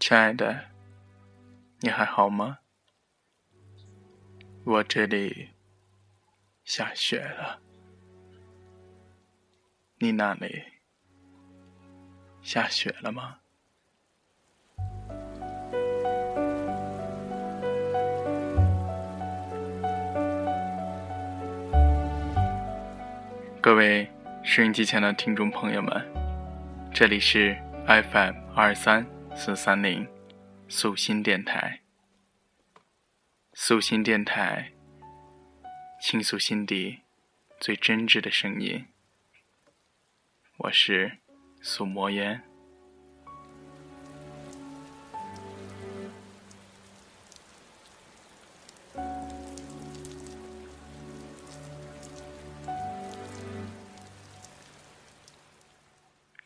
[0.00, 0.64] 亲爱的，
[1.80, 2.58] 你还好吗？
[4.64, 5.50] 我这里
[6.64, 7.58] 下雪了，
[9.98, 10.62] 你那里
[12.40, 13.40] 下雪了吗？
[23.60, 24.08] 各位
[24.44, 25.92] 收音机前的听众朋友们，
[26.94, 29.04] 这里是 FM 二三
[29.40, 30.04] 四三零
[30.68, 31.80] 素心电台。
[33.54, 34.72] 素心电台，
[36.02, 37.02] 倾诉心底
[37.60, 38.86] 最真挚的声音。
[40.56, 41.18] 我是
[41.62, 42.42] 素墨烟。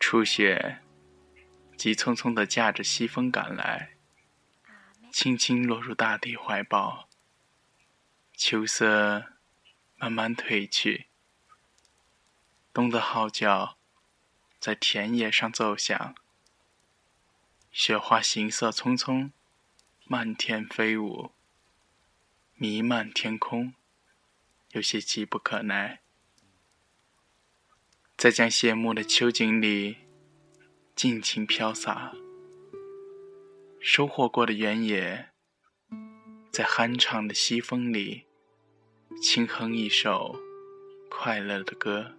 [0.00, 0.78] 初雪，
[1.80, 3.94] 急匆匆地驾着西风赶来。
[5.10, 7.08] 轻轻落入大地怀抱，
[8.34, 9.32] 秋色
[9.96, 11.06] 慢慢褪去，
[12.74, 13.78] 冬的号角
[14.58, 16.14] 在田野上奏响，
[17.72, 19.30] 雪花行色匆匆，
[20.04, 21.32] 漫天飞舞，
[22.56, 23.72] 弥漫天空，
[24.72, 26.02] 有些急不可耐。
[28.18, 30.09] 在将谢幕的秋景里，
[31.02, 32.12] 尽情飘洒。
[33.80, 35.30] 收获过的原野，
[36.50, 38.26] 在酣畅的西风里，
[39.22, 40.38] 轻哼一首
[41.08, 42.12] 快乐的歌，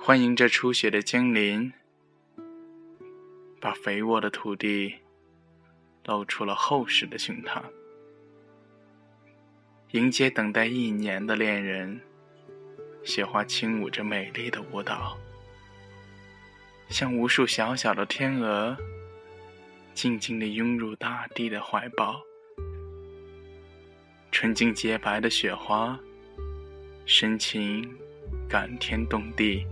[0.00, 1.74] 欢迎这初雪的精灵，
[3.60, 4.94] 把肥沃的土地
[6.06, 7.62] 露出了厚实的胸膛，
[9.90, 12.00] 迎接等待一年的恋人。
[13.04, 15.18] 雪花轻舞着美丽的舞蹈，
[16.88, 18.76] 像无数小小的天鹅。
[19.94, 22.18] 静静地拥入大地的怀抱，
[24.30, 26.00] 纯净洁白的雪花，
[27.04, 27.94] 深情
[28.48, 29.66] 感天动地，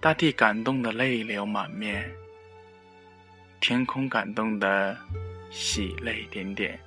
[0.00, 2.08] 大地感动的泪流满面，
[3.60, 4.96] 天空感动的
[5.50, 6.78] 喜泪点点，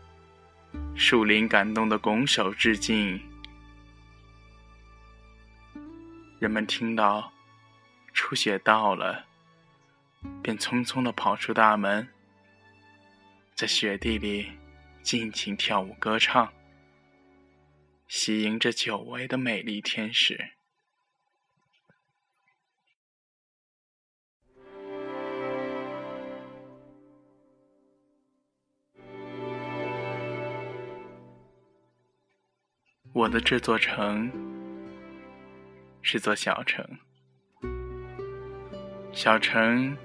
[0.95, 3.19] 树林感动的拱手致敬。
[6.39, 7.29] 人们听到
[8.13, 9.25] 初雪到了。
[10.41, 12.07] 便匆匆地跑出大门，
[13.55, 14.53] 在雪地里
[15.01, 16.53] 尽情跳舞歌唱，
[18.07, 20.51] 喜迎着久违的美丽天使。
[33.11, 34.31] 我的这座城
[36.01, 36.97] 是座小城，
[39.13, 39.95] 小城。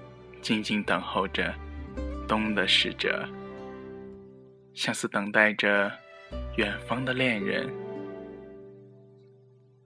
[0.41, 1.53] 静静等候着
[2.29, 3.29] 冬的使者，
[4.73, 5.91] 像是等待着
[6.57, 7.69] 远方的恋人。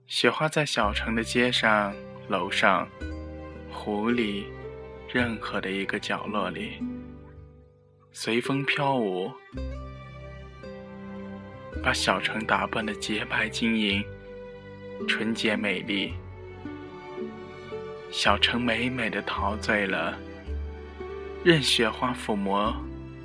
[0.05, 1.93] 雪花在小城的街上、
[2.27, 2.87] 楼上、
[3.71, 4.45] 湖里，
[5.11, 6.73] 任何的一个角落里，
[8.11, 9.31] 随风飘舞，
[11.83, 14.05] 把小城打扮的洁白晶莹、
[15.07, 16.13] 纯洁美丽。
[18.13, 20.15] 小城美美的陶醉了。
[21.43, 22.71] 任雪花抚摸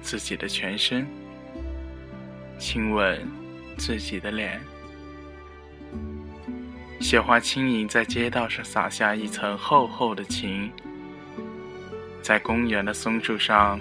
[0.00, 1.06] 自己的全身，
[2.58, 3.20] 亲吻
[3.76, 4.58] 自己的脸。
[7.00, 10.72] 雪花轻盈在街道上洒下一层厚厚的情，
[12.22, 13.78] 在公园的松树上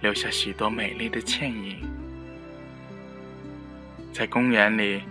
[0.00, 1.76] 留下许多美丽的倩影。
[4.12, 5.02] 在公园里，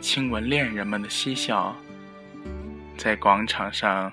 [0.00, 1.74] 亲吻恋人们的嬉笑，
[2.96, 4.12] 在广场上。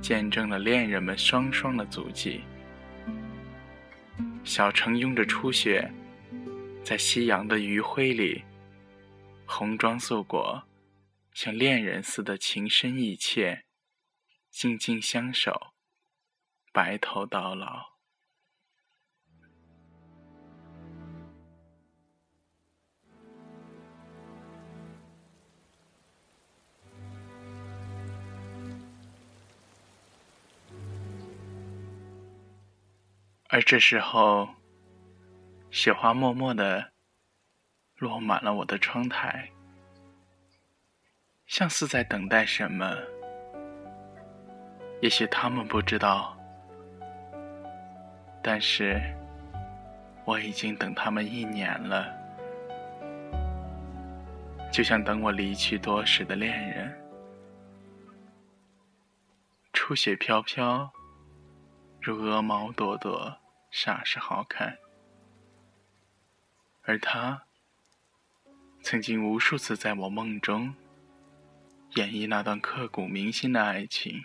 [0.00, 2.40] 见证了恋人们双双的足迹。
[4.42, 5.92] 小城拥着初雪，
[6.82, 8.42] 在夕阳的余晖里，
[9.44, 10.64] 红妆素裹，
[11.32, 13.64] 像恋人似的情深意切，
[14.50, 15.74] 静静相守，
[16.72, 17.97] 白头到老。
[33.50, 34.46] 而这时候，
[35.70, 36.92] 雪花默默的
[37.96, 39.50] 落满了我的窗台，
[41.46, 42.94] 像是在等待什么。
[45.00, 46.36] 也许他们不知道，
[48.42, 49.00] 但是
[50.26, 52.12] 我已经等他们一年了，
[54.70, 56.94] 就像等我离去多时的恋人。
[59.72, 60.92] 初雪飘飘，
[62.08, 63.38] 如鹅毛朵朵，
[63.70, 64.78] 煞是好看。
[66.84, 67.42] 而他，
[68.80, 70.74] 曾经无数次在我梦中
[71.96, 74.24] 演绎那段刻骨铭心的爱情。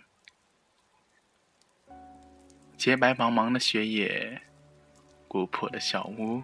[2.78, 4.42] 洁白茫茫的雪野，
[5.28, 6.42] 古朴的小屋，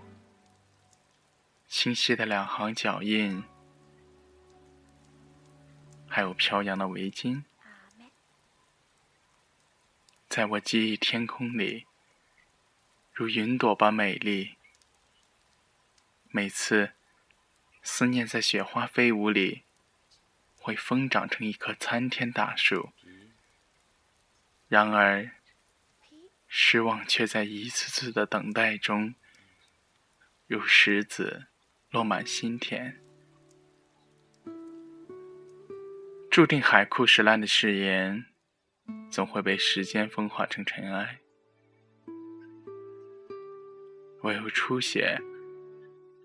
[1.70, 3.42] 清晰的两行脚印，
[6.06, 7.46] 还有飘扬的围巾，
[10.40, 11.86] 在我记忆天空里，
[13.12, 14.56] 如云朵般美丽。
[16.32, 16.94] 每次
[17.84, 19.64] 思念在雪花飞舞里，
[20.56, 22.94] 会疯长成一棵参天大树。
[24.70, 25.32] 然而。
[26.48, 29.16] 失望却在一次次的等待中，
[30.48, 31.48] 如石子
[31.92, 32.98] 落满心田。
[36.32, 38.26] 注定海枯石烂的誓言，
[39.10, 41.20] 总会被时间风化成尘埃。
[44.22, 45.18] 唯有初雪，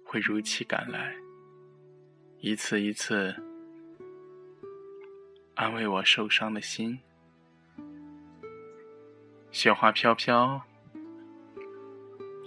[0.05, 1.15] 会如期赶来，
[2.41, 3.35] 一次一次
[5.55, 6.99] 安慰我受伤的心。
[9.53, 10.61] 雪花飘飘，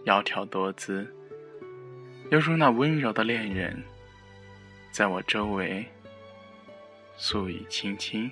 [0.06, 1.07] 窈窕多姿，
[2.30, 3.81] 犹如那温柔的恋人，
[4.92, 5.86] 在我周围
[7.16, 8.30] 素雨轻轻，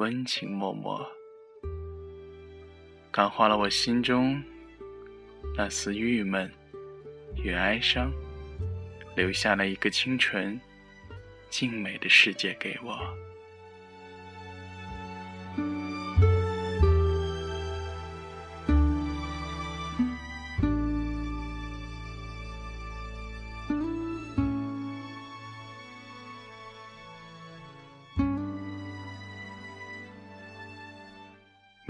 [0.00, 1.06] 温情脉脉，
[3.12, 4.42] 感化了我心中
[5.54, 6.50] 那丝郁闷
[7.36, 8.10] 与哀伤，
[9.14, 10.58] 留下了一个清纯
[11.50, 12.98] 静美的世界给我。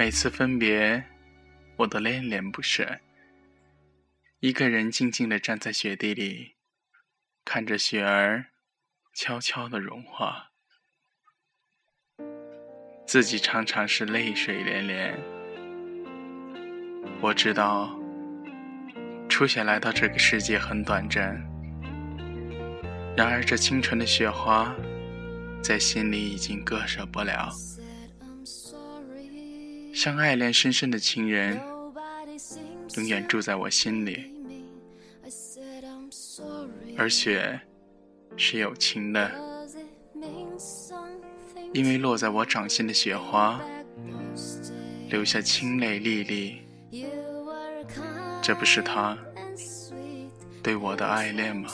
[0.01, 1.05] 每次分别，
[1.77, 3.01] 我都恋恋不舍。
[4.39, 6.55] 一个人静静地站在雪地里，
[7.45, 8.47] 看着雪儿
[9.15, 10.53] 悄悄地融化，
[13.07, 15.19] 自己常常是泪水连连。
[17.21, 17.95] 我知道，
[19.29, 21.35] 初雪来到这个世界很短暂，
[23.15, 24.75] 然而这清纯的雪花，
[25.63, 27.53] 在心里已经割舍不了。
[29.93, 31.61] 像爱恋深深的情人，
[32.97, 34.33] 永远住在我心里。
[36.97, 37.61] 而雪
[38.37, 39.31] 是有情的，
[41.73, 43.61] 因为落在我掌心的雪花，
[45.09, 46.57] 留下清泪沥沥。
[48.43, 49.17] 这不是他
[50.63, 51.71] 对我的爱恋吗？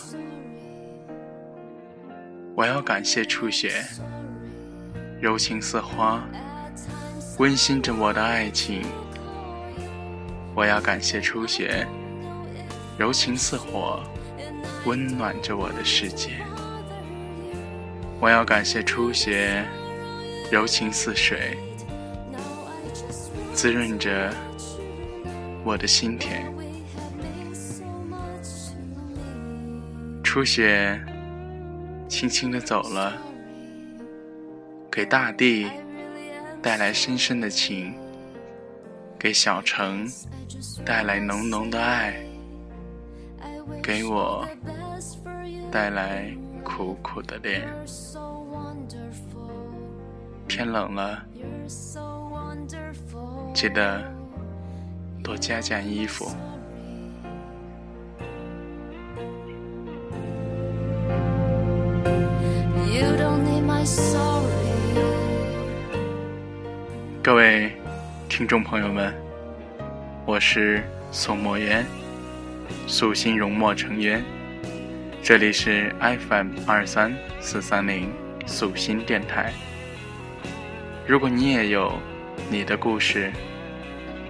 [2.56, 3.84] 我要感谢初雪，
[5.20, 6.26] 柔情似花。
[7.38, 8.82] 温馨着我的爱情，
[10.54, 11.86] 我要感谢初雪，
[12.96, 14.02] 柔情似火，
[14.86, 16.30] 温暖着我的世界。
[18.18, 19.62] 我要感谢初雪，
[20.50, 21.58] 柔情似水，
[23.52, 24.32] 滋润着
[25.62, 26.50] 我的心田。
[30.24, 30.98] 初雪
[32.08, 33.12] 轻轻地走了，
[34.90, 35.70] 给大地。
[36.66, 37.94] 带来深深的情，
[39.16, 40.04] 给小城
[40.84, 42.20] 带来浓浓的爱，
[43.80, 44.44] 给我
[45.70, 46.28] 带来
[46.64, 47.68] 苦苦的恋。
[50.48, 51.24] 天冷了，
[53.54, 54.02] 记得
[55.22, 56.28] 多加件衣服。
[67.36, 67.70] 各位
[68.30, 69.14] 听众朋友们，
[70.24, 71.84] 我是宋墨渊，
[72.86, 74.24] 素心融墨成渊，
[75.22, 78.10] 这里是 FM 二三四三零
[78.46, 79.52] 素心电台。
[81.06, 81.92] 如果你也有
[82.48, 83.30] 你的故事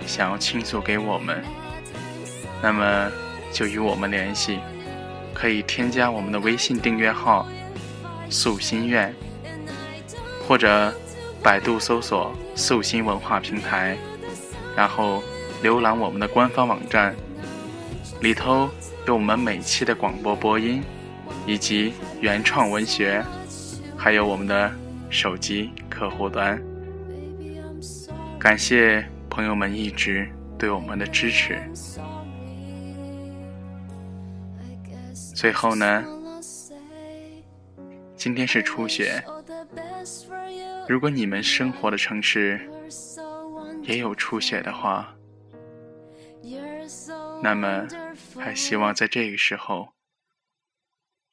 [0.05, 1.41] 想要倾诉给我们，
[2.61, 3.09] 那么
[3.53, 4.59] 就与我们联系，
[5.33, 7.47] 可以添加我们的微信订阅号
[8.29, 9.15] “素心愿”，
[10.45, 10.93] 或者。
[11.47, 13.97] 百度搜索“素心文化平台”，
[14.77, 15.23] 然后
[15.63, 17.15] 浏览我们的官方网站，
[18.21, 18.69] 里头
[19.07, 20.83] 有我们每期的广播播音，
[21.47, 23.25] 以及原创文学，
[23.97, 24.69] 还有我们的
[25.09, 26.61] 手机客户端。
[28.41, 31.63] 感谢朋友们一直对我们的支持。
[35.33, 36.05] 最后呢，
[38.17, 39.23] 今天是初雪。
[40.89, 42.71] 如果你们生活的城市
[43.83, 45.17] 也有出血的话，
[47.43, 47.87] 那么
[48.39, 49.95] 还希望在这个时候，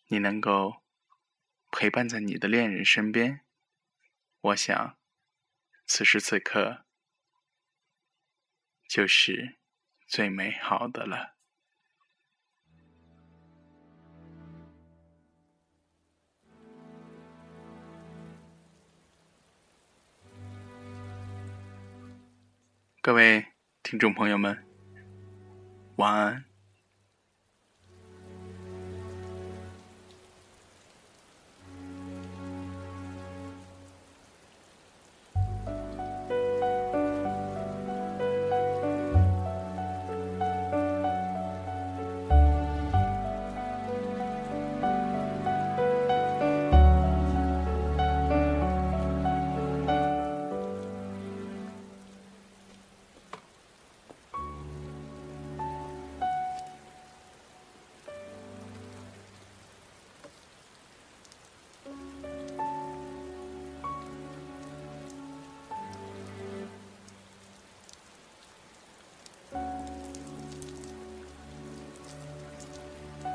[0.08, 0.82] 你能够
[1.72, 3.42] 陪伴在你的恋人身边。
[4.42, 4.98] 我想，
[5.86, 6.86] 此时此刻
[8.90, 9.60] 就是
[10.08, 11.36] 最美好的了。
[23.06, 23.46] 各位
[23.84, 24.58] 听众朋友们，
[25.98, 26.46] 晚安。